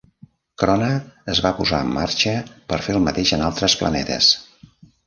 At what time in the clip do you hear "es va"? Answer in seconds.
1.35-1.51